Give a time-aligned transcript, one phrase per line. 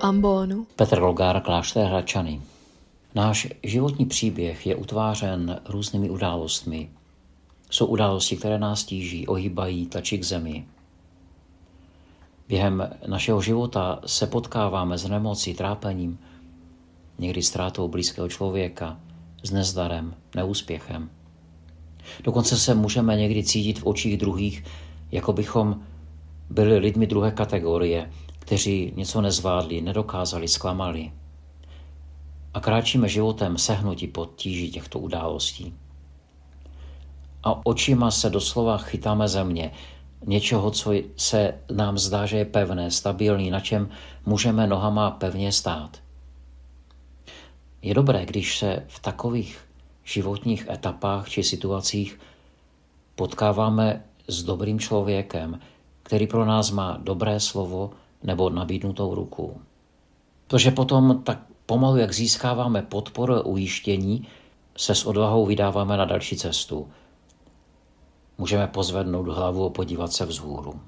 [0.00, 0.66] Ambonu.
[0.76, 2.40] Petr Logár, Klášter Hračany.
[3.14, 6.90] Náš životní příběh je utvářen různými událostmi.
[7.70, 10.66] Jsou události, které nás tíží, ohýbají, tlačí k zemi.
[12.48, 16.18] Během našeho života se potkáváme s nemocí, trápením,
[17.18, 19.00] někdy ztrátou blízkého člověka,
[19.42, 21.10] s nezdarem, neúspěchem.
[22.24, 24.64] Dokonce se můžeme někdy cítit v očích druhých,
[25.12, 25.80] jako bychom
[26.50, 28.10] byli lidmi druhé kategorie,
[28.46, 31.12] kteří něco nezvládli, nedokázali, zklamali.
[32.54, 35.74] A kráčíme životem sehnutí pod tíží těchto událostí.
[37.42, 39.70] A očima se doslova chytáme země,
[40.26, 43.88] něčeho, co se nám zdá, že je pevné, stabilní, na čem
[44.26, 45.98] můžeme nohama pevně stát.
[47.82, 49.58] Je dobré, když se v takových
[50.04, 52.20] životních etapách či situacích
[53.14, 55.60] potkáváme s dobrým člověkem,
[56.02, 57.90] který pro nás má dobré slovo
[58.26, 59.60] nebo nabídnutou ruku.
[60.46, 64.28] Protože potom tak pomalu, jak získáváme podporu a ujištění,
[64.76, 66.88] se s odvahou vydáváme na další cestu.
[68.38, 70.80] Můžeme pozvednout hlavu a podívat se vzhůru.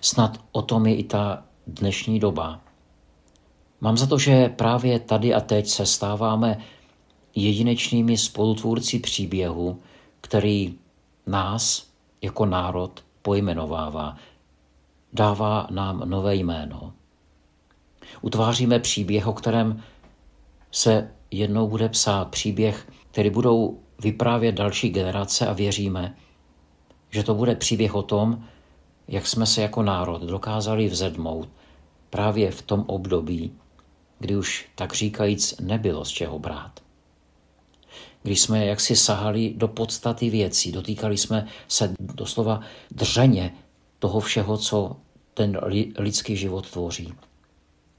[0.00, 2.60] Snad o tom je i ta dnešní doba.
[3.80, 6.58] Mám za to, že právě tady a teď se stáváme
[7.34, 9.80] jedinečnými spolutvůrci příběhu,
[10.20, 10.74] který
[11.26, 11.86] nás
[12.22, 14.16] jako národ pojmenovává,
[15.14, 16.92] dává nám nové jméno.
[18.22, 19.82] Utváříme příběh, o kterém
[20.70, 26.16] se jednou bude psát příběh, který budou vyprávět další generace a věříme,
[27.10, 28.44] že to bude příběh o tom,
[29.08, 31.48] jak jsme se jako národ dokázali vzedmout
[32.10, 33.52] právě v tom období,
[34.18, 36.80] kdy už tak říkajíc nebylo z čeho brát.
[38.22, 43.52] Když jsme jaksi sahali do podstaty věcí, dotýkali jsme se doslova dřeně
[44.04, 44.96] toho všeho, co
[45.34, 45.60] ten
[45.98, 47.14] lidský život tvoří.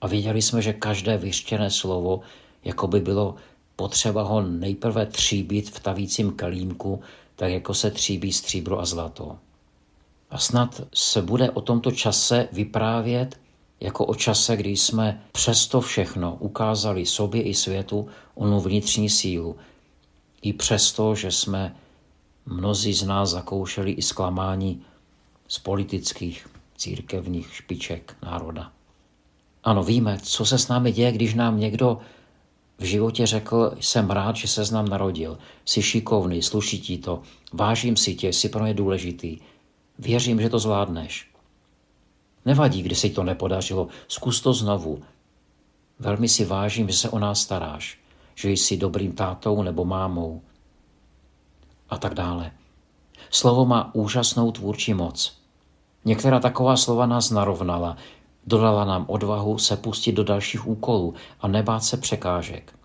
[0.00, 2.20] A věděli jsme, že každé vyřčené slovo,
[2.64, 3.34] jako by bylo
[3.76, 7.00] potřeba ho nejprve tříbit v tavícím kalímku,
[7.36, 9.38] tak jako se tříbí stříbro a zlato.
[10.30, 13.40] A snad se bude o tomto čase vyprávět
[13.80, 19.56] jako o čase, kdy jsme přesto všechno ukázali sobě i světu onu vnitřní sílu.
[20.42, 21.76] I přesto, že jsme
[22.46, 24.82] mnozí z nás zakoušeli i zklamání
[25.48, 28.72] z politických, církevních špiček národa.
[29.64, 31.98] Ano, víme, co se s námi děje, když nám někdo
[32.78, 37.22] v životě řekl, jsem rád, že se nám narodil, jsi šikovný, sluší ti to,
[37.52, 39.38] vážím si tě, jsi pro mě důležitý,
[39.98, 41.30] věřím, že to zvládneš.
[42.44, 45.02] Nevadí, když se to nepodařilo, zkus to znovu.
[45.98, 47.98] Velmi si vážím, že se o nás staráš,
[48.34, 50.42] že jsi dobrým tátou nebo mámou.
[51.90, 52.52] A tak dále.
[53.30, 55.38] Slovo má úžasnou tvůrčí moc.
[56.04, 57.96] Některá taková slova nás narovnala,
[58.46, 62.78] dodala nám odvahu se pustit do dalších úkolů a nebát se překážek.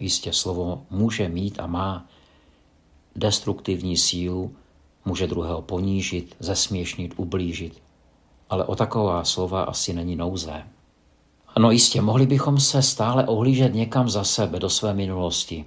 [0.00, 2.06] Jistě slovo může mít a má
[3.16, 4.54] destruktivní sílu,
[5.04, 7.82] může druhého ponížit, zesměšnit, ublížit.
[8.50, 10.62] Ale o taková slova asi není nouze.
[11.58, 15.64] No jistě, mohli bychom se stále ohlížet někam za sebe, do své minulosti.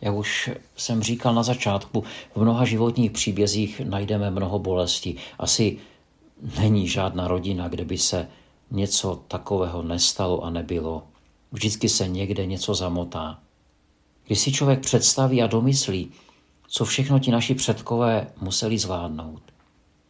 [0.00, 5.16] Jak už jsem říkal na začátku, v mnoha životních příbězích najdeme mnoho bolesti.
[5.38, 5.78] Asi
[6.58, 8.28] není žádná rodina, kde by se
[8.70, 11.02] něco takového nestalo a nebylo.
[11.52, 13.38] Vždycky se někde něco zamotá.
[14.26, 16.10] Když si člověk představí a domyslí,
[16.68, 19.42] co všechno ti naši předkové museli zvládnout,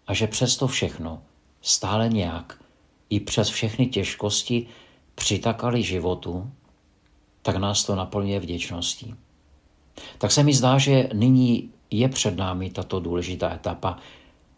[0.06, 1.22] a že přesto všechno
[1.62, 2.58] stále nějak
[3.10, 4.66] i přes všechny těžkosti
[5.14, 6.50] přitakali životu,
[7.42, 9.14] tak nás to naplňuje vděčností.
[10.18, 13.96] Tak se mi zdá, že nyní je před námi tato důležitá etapa.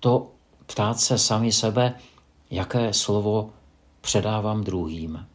[0.01, 0.31] To
[0.67, 1.95] ptát se sami sebe,
[2.51, 3.51] jaké slovo
[4.01, 5.27] předávám druhým,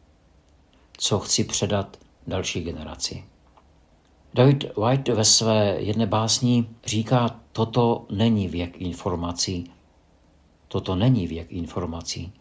[0.96, 3.24] co chci předat další generaci.
[4.34, 9.70] David White ve své jedné básni říká, toto není věk informací,
[10.68, 12.32] toto není věk informací.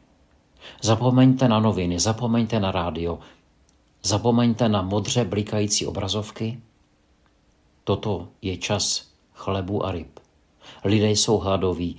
[0.81, 3.19] Zapomeňte na noviny, zapomeňte na rádio,
[4.03, 6.61] zapomeňte na modře blikající obrazovky.
[7.87, 10.19] Toto je čas chlebu a ryb.
[10.83, 11.97] Lidé jsou hladoví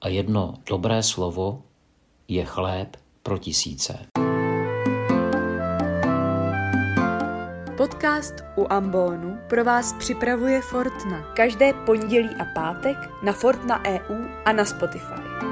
[0.00, 1.62] a jedno dobré slovo
[2.28, 4.06] je chléb pro tisíce.
[7.76, 11.34] Podcast u Ambonu pro vás připravuje Fortna.
[11.34, 15.49] Každé pondělí a pátek na Fortna EU a na Spotify.